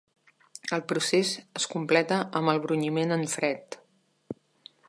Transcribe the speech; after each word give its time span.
El 0.77 0.81
procés 0.91 1.33
es 1.61 1.69
completa 1.75 2.19
amb 2.41 2.55
el 2.55 2.65
brunyiment 2.67 3.17
en 3.21 3.29
fred. 3.39 3.83